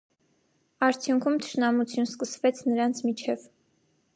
[0.87, 3.45] Արդյունքում թշնամություն սկսվեց նրանց միջև։